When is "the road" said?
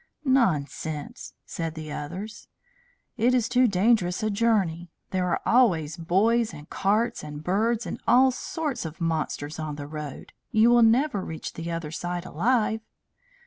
9.75-10.33